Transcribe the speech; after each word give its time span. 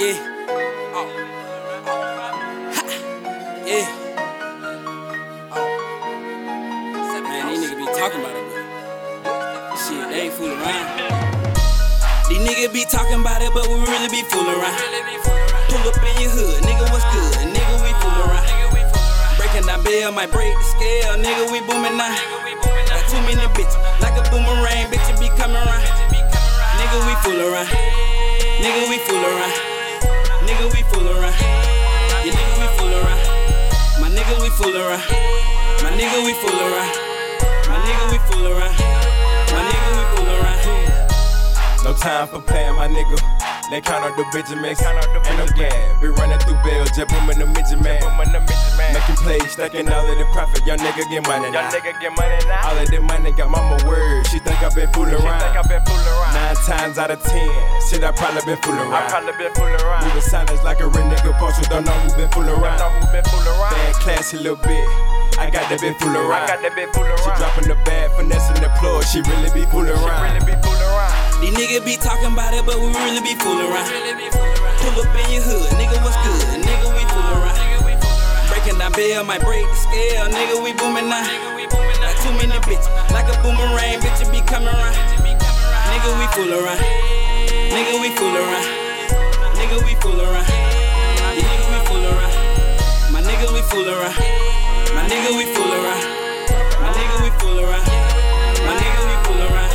Yeah. 0.00 0.16
Oh. 0.96 1.04
Ha. 1.84 2.88
Yeah. 3.68 3.84
Oh. 5.52 5.60
Man, 7.20 7.52
these 7.52 7.60
niggas 7.60 7.76
be 7.76 7.84
talking 7.92 8.24
about 8.24 8.32
it, 8.32 8.48
but 8.48 9.76
shit, 9.76 10.00
they 10.08 10.24
ain't 10.24 10.32
fooling 10.32 10.56
around. 10.56 10.88
These 12.32 12.40
niggas 12.40 12.72
be 12.72 12.88
talking 12.88 13.20
about 13.20 13.44
it, 13.44 13.52
but 13.52 13.68
we 13.68 13.76
really 13.76 14.08
be 14.08 14.24
fooling 14.32 14.56
around. 14.56 14.80
Pull 15.68 15.84
up 15.84 16.00
in 16.00 16.16
your 16.16 16.32
hood, 16.32 16.64
nigga, 16.64 16.88
what's 16.88 17.04
good? 17.12 17.52
Nigga, 17.52 17.84
we 17.84 17.92
fooling 18.00 18.24
around. 18.24 18.48
Breaking 19.36 19.68
that 19.68 19.84
bill, 19.84 20.16
might 20.16 20.32
break 20.32 20.56
the 20.56 20.64
scale, 20.80 21.20
nigga, 21.20 21.52
we 21.52 21.60
booming 21.68 22.00
now. 22.00 22.16
Got 22.88 23.04
too 23.04 23.20
many 23.28 23.44
bitches, 23.52 23.76
like 24.00 24.16
a 24.16 24.24
boomerang, 24.32 24.88
bitch, 24.88 25.04
it 25.12 25.20
be 25.20 25.28
coming 25.36 25.60
around. 25.60 25.84
Nigga, 26.80 27.04
we 27.04 27.12
fool 27.20 27.36
around. 27.36 27.68
Nigga, 28.64 28.88
we 28.88 28.96
fool 29.04 29.20
around. 29.20 29.69
Nigga, 30.60 30.76
we 30.76 30.82
fool 30.92 31.08
around. 31.08 31.32
Yeah, 32.20 32.36
nigga, 32.36 32.60
we 32.60 32.68
fool 32.76 32.92
around. 32.92 33.20
My 33.96 34.10
nigga, 34.12 34.42
we 34.42 34.50
fool 34.60 34.76
around. 34.76 35.00
My 35.80 35.88
nigga, 35.96 36.20
we 36.20 36.34
fool 36.36 36.52
around. 36.52 36.92
My 37.64 37.80
nigga, 37.80 38.12
we 38.12 38.18
fool 38.28 38.44
around. 38.44 38.76
My 39.56 39.60
nigga, 39.64 39.88
we 39.96 40.04
fool 40.12 40.28
around. 40.36 41.84
No 41.84 41.94
time 41.94 42.28
for 42.28 42.42
playing, 42.42 42.74
my 42.74 42.88
nigga. 42.88 43.16
They 43.70 43.80
count 43.80 44.04
up 44.04 44.14
the 44.18 44.24
Benjamins. 44.34 44.80
Count 44.80 44.98
out 44.98 45.08
the 45.14 45.30
Ain't 45.30 45.38
no 45.38 45.46
gap. 45.56 46.00
Be 46.02 46.08
running 46.08 46.38
through 46.40 46.60
bills, 46.62 46.90
just 46.90 47.08
booming 47.08 47.38
the 47.38 47.46
midget 47.46 47.80
man. 47.80 48.02
Making 49.20 49.40
plays, 49.40 49.52
stacking 49.52 49.88
all 49.88 50.06
of 50.06 50.18
the 50.18 50.24
profit. 50.32 50.64
Young 50.66 50.78
nigga 50.78 51.04
get 51.10 51.26
money 51.26 51.50
now. 51.50 51.68
nigga 51.70 51.92
get 52.00 52.12
money 52.16 52.38
now. 52.48 52.68
All 52.68 52.78
of 52.78 52.88
the 52.88 53.00
money 53.00 53.32
got 53.32 53.50
mama 53.50 53.76
word. 53.86 54.26
She 54.26 54.38
think 54.38 54.56
I 54.62 54.68
been 54.72 54.88
fooling 54.92 55.14
around. 55.14 55.20
She 55.20 55.26
around. 55.26 55.40
think 55.40 55.56
I 55.56 55.62
been 55.68 55.84
fooling 55.84 56.08
around. 56.08 56.34
Nine 56.34 56.56
times 56.64 56.98
out 56.98 57.10
of 57.10 57.22
ten, 57.22 57.50
shit 57.88 58.04
I 58.04 58.12
probably 58.12 58.42
been 58.46 58.60
fooling 58.62 58.80
around. 58.80 58.92
I 58.92 59.00
around. 59.00 59.10
probably 59.10 59.34
been 59.36 59.52
fooling 59.54 59.80
around. 59.80 60.04
Moving 60.08 60.24
silence 60.24 60.62
like 60.64 60.80
a 60.80 60.88
real 60.88 61.04
nigga 61.04 61.32
boss 61.36 61.58
who 61.58 61.64
don't 61.68 61.84
know 61.84 61.92
who 61.92 62.16
been 62.16 62.30
fooling 62.32 62.56
around. 62.56 62.78
Don't 62.78 62.88
around. 62.88 63.00
know 63.00 63.06
who 63.06 63.12
been 63.12 63.24
fooling 63.28 63.52
around. 63.60 63.76
Bad 63.76 63.94
classy 64.00 64.36
little 64.38 64.56
bit. 64.56 64.88
I 65.36 65.48
got 65.48 65.68
that 65.68 65.80
been 65.80 65.96
fooling 66.00 66.16
I 66.16 66.46
got 66.48 66.60
that 66.60 66.72
been 66.76 66.92
fooling 66.92 67.16
She 67.20 67.30
dropping 67.36 67.68
the 67.68 67.76
bag, 67.84 68.12
finessing 68.16 68.60
the 68.60 68.70
floor. 68.80 69.00
She 69.04 69.20
really 69.24 69.50
be 69.52 69.68
fooling 69.68 69.96
around. 69.96 70.00
She 70.00 70.08
around. 70.08 70.22
really 70.32 70.44
be 70.48 70.56
fooling 70.64 70.88
around. 70.96 71.16
These 71.40 71.54
niggas 71.56 71.84
be 71.84 71.96
talking 71.96 72.32
about 72.32 72.52
it, 72.52 72.64
but 72.64 72.76
we 72.76 72.88
really 72.88 73.24
be 73.24 73.36
fooling 73.36 73.68
around. 73.68 73.88
Pull 73.88 74.44
up 74.44 74.49
bill, 79.00 79.24
might 79.24 79.40
break 79.40 79.64
the 79.64 79.78
scale, 79.80 80.28
nigga, 80.28 80.60
we 80.60 80.76
booming 80.76 81.08
now. 81.08 81.24
Got 82.04 82.12
too 82.20 82.32
many 82.36 82.52
bitches, 82.68 82.92
like 83.16 83.24
a 83.32 83.36
boomerang, 83.40 83.96
bitch, 84.04 84.20
it 84.20 84.28
be 84.28 84.44
coming 84.44 84.68
around. 84.68 84.92
Nigga, 85.88 86.10
we 86.20 86.26
fool 86.36 86.52
around. 86.52 86.76
Nigga, 87.72 87.96
we 87.96 88.12
fool 88.12 88.36
around. 88.36 88.68
Nigga, 89.56 89.80
we 89.88 89.96
fool 90.04 90.20
around. 90.20 90.44
Yeah, 90.44 91.48
nigga, 91.48 91.66
we 91.72 91.80
fool 91.88 92.04
around. 92.12 92.34
My 93.08 93.24
nigga, 93.24 93.48
we 93.56 93.62
fool 93.72 93.88
around. 93.88 94.20
My 94.92 95.02
nigga, 95.08 95.32
we 95.32 95.48
fool 95.56 95.72
around. 95.72 96.04
My 96.84 96.92
nigga, 96.92 97.16
we 97.24 97.30
fool 97.40 97.56
around. 97.56 97.88
My 98.68 98.74
nigga, 98.76 99.00
we 99.08 99.16
fool 99.24 99.40
around. 99.48 99.72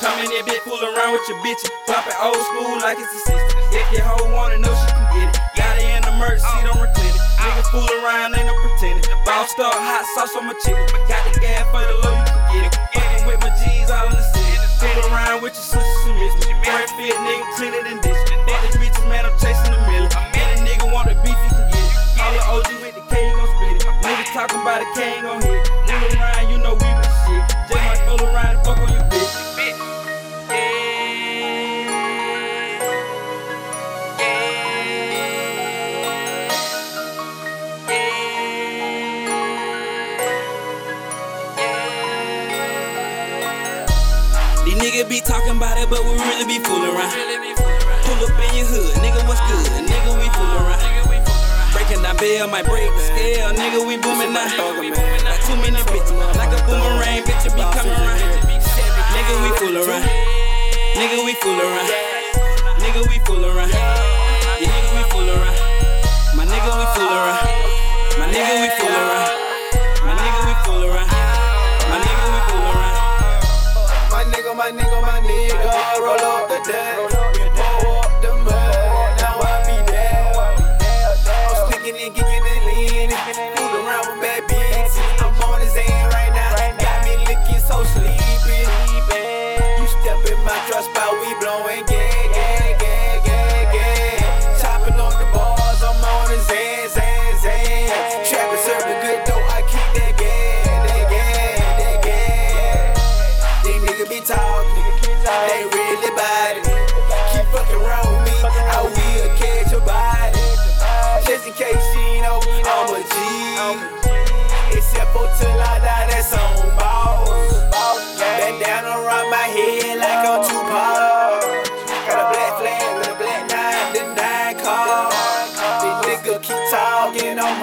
Come 0.00 0.16
in 0.24 0.32
there, 0.32 0.44
bitch, 0.48 0.64
fool 0.64 0.80
around 0.80 1.12
with 1.12 1.28
your 1.28 1.36
bitch. 1.44 1.60
Pop 1.84 2.08
it 2.08 2.16
old 2.16 2.40
school 2.48 2.80
like 2.80 2.96
it's 2.96 3.12
a 3.12 3.20
system. 3.28 3.60
If 3.76 3.92
your 3.92 4.04
hoe 4.08 4.32
wanna 4.32 4.56
know, 4.64 4.72
she 4.72 4.88
can 4.96 5.06
get 5.12 5.28
it. 5.28 5.40
Got 5.56 5.76
it 5.76 5.84
in 5.92 6.02
the 6.08 6.14
merch, 6.16 6.40
seat 6.40 6.66
on 6.72 6.80
recline 6.80 7.09
it. 7.40 7.48
Nigga 7.48 7.64
fool 7.72 7.88
around, 8.04 8.36
ain't 8.36 8.46
no 8.46 8.54
pretending. 8.60 9.04
Boss 9.24 9.50
star, 9.50 9.72
hot 9.72 10.04
sauce 10.14 10.36
on 10.36 10.46
my 10.46 10.54
chicken. 10.60 10.84
Got 11.08 11.24
the 11.32 11.40
gas 11.40 11.64
for 11.72 11.80
the 11.80 11.96
low, 12.04 12.12
you 12.12 12.28
can 12.28 12.44
get 12.52 12.64
it. 12.68 12.74
Fucking 12.92 13.26
with 13.26 13.40
my 13.40 13.50
G's 13.56 13.88
all 13.90 14.06
in 14.08 14.16
the 14.16 14.22
city. 14.22 14.60
Fool 14.78 15.12
around 15.12 15.42
with 15.42 15.56
your 15.56 15.80
sister, 15.80 15.96
she 16.04 16.12
miss 16.20 16.34
me. 16.44 16.52
Very 16.64 16.86
These 44.70 44.78
niggas 44.78 45.10
be 45.10 45.18
talking 45.18 45.58
about 45.58 45.82
it, 45.82 45.90
but 45.90 45.98
we 46.06 46.14
really 46.14 46.46
be 46.46 46.62
fooling 46.62 46.94
around. 46.94 47.10
Pull 48.06 48.22
up 48.22 48.38
in 48.38 48.54
your 48.54 48.70
hood, 48.70 48.94
nigga, 49.02 49.18
what's 49.26 49.42
good? 49.50 49.66
Nigga, 49.82 50.14
we 50.14 50.30
fool 50.30 50.46
around. 50.62 50.78
Breaking 51.74 52.06
that 52.06 52.14
bill, 52.22 52.46
might 52.46 52.70
break 52.70 52.86
the 52.86 53.02
scale, 53.02 53.50
nigga, 53.50 53.82
we 53.82 53.98
booming 53.98 54.30
now. 54.30 54.46
Got 54.46 55.42
too 55.42 55.58
many 55.58 55.82
bitches, 55.90 56.14
like 56.38 56.54
a 56.54 56.60
boomerang, 56.70 57.26
bitch, 57.26 57.50
it 57.50 57.54
be 57.58 57.66
coming 57.74 57.98
around. 57.98 58.22
Nigga, 59.10 59.34
we 59.42 59.50
fool 59.58 59.74
around. 59.74 60.06
Nigga, 60.94 61.18
we 61.26 61.34
fool 61.42 61.58
around. 61.58 61.90
Nigga, 62.78 63.02
we 63.10 63.18
fool 63.26 63.42
around. 63.42 63.74
Yeah, 63.74 64.70
nigga, 64.70 64.94
we 64.94 65.02
fool 65.10 65.26
around. 65.34 65.58
My 66.38 66.46
nigga, 66.46 66.70
we 66.78 66.86
fool 66.94 67.10
around. 67.10 67.42
My 68.22 68.30
nigga, 68.30 68.54
we 68.62 68.70
fool 68.78 68.86
around. 68.86 68.89
Roll 75.98 76.20
up 76.20 76.48
the 76.48 76.70
dust. 76.70 77.09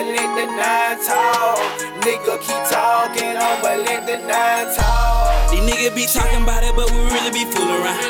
I'ma 0.00 0.16
let 0.16 0.32
the 0.32 0.46
nine 0.56 0.96
talk. 1.04 1.60
Nigga 2.00 2.40
keep 2.40 2.62
talking, 2.72 3.36
I'ma 3.36 3.84
let 3.84 4.08
the 4.08 4.16
nine 4.24 4.72
talk. 4.72 5.52
These 5.52 5.60
niggas 5.60 5.92
be 5.92 6.08
talking 6.08 6.40
about 6.40 6.64
it, 6.64 6.72
but 6.72 6.88
we 6.88 7.04
really 7.12 7.28
be 7.28 7.44
fooling 7.52 7.84
around. 7.84 8.00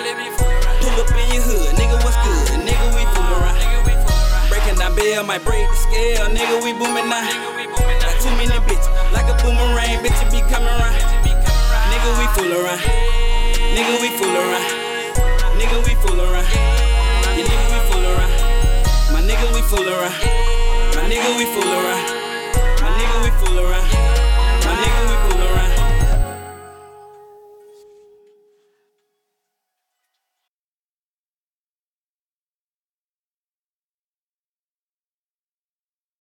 Pull 0.78 0.94
up 1.02 1.10
in 1.10 1.26
your 1.34 1.42
hood, 1.42 1.74
nigga, 1.74 1.98
what's 2.06 2.14
good? 2.22 2.62
Nigga, 2.62 2.86
we 2.94 3.02
fooling 3.10 3.34
around. 3.42 3.58
Breaking 4.46 4.78
that 4.78 4.94
bill, 4.94 5.26
might 5.26 5.42
break 5.42 5.66
the 5.66 5.78
scale, 5.82 6.30
nigga, 6.30 6.62
we 6.62 6.70
booming 6.78 7.10
now. 7.10 7.26
Got 7.98 8.14
too 8.22 8.30
many 8.38 8.54
bitches, 8.70 8.86
like 9.10 9.26
a 9.26 9.34
boomerang, 9.42 9.98
bitch, 9.98 10.14
be 10.30 10.46
coming 10.46 10.70
around. 10.70 10.94
Nigga, 11.90 12.10
we 12.22 12.26
fool 12.38 12.54
around. 12.54 12.86
Nigga, 13.74 13.98
we 13.98 14.14
fool 14.14 14.30
around. 14.30 14.66
Nigga, 15.58 15.78
we 15.82 15.98
fool 15.98 16.22
around. 16.22 16.46
Yeah, 17.34 17.50
nigga, 17.50 17.66
we 17.66 17.78
fool 17.90 18.06
around. 18.06 18.30
My 19.10 20.49
nigga, 21.10 21.36
we 21.36 21.44
fool 21.44 21.72
around. 21.72 22.06
My 22.80 22.88
nigga, 22.96 23.16
we 23.24 23.30
fool 23.40 23.58
around. 23.58 23.90
My 24.64 24.74
nigga, 24.80 25.02
we 25.10 25.16
fool 25.26 25.42
around. 25.42 25.89